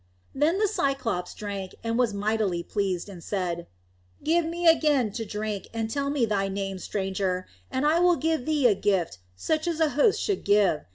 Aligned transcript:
Then 0.33 0.57
the 0.57 0.67
Cyclops 0.67 1.35
drank, 1.35 1.75
and 1.83 1.95
was 1.95 2.11
mightily 2.11 2.63
pleased, 2.63 3.07
and 3.07 3.23
said, 3.23 3.67
"Give 4.23 4.47
me 4.47 4.65
again 4.65 5.11
to 5.11 5.23
drink, 5.25 5.67
and 5.75 5.91
tell 5.91 6.09
me 6.09 6.25
thy 6.25 6.47
name, 6.47 6.79
stranger, 6.79 7.45
and 7.69 7.85
I 7.85 7.99
will 7.99 8.15
give 8.15 8.47
thee 8.47 8.65
a 8.65 8.73
gift 8.73 9.19
such 9.35 9.67
as 9.67 9.79
a 9.79 9.89
host 9.89 10.19
should 10.19 10.43
give. 10.43 10.85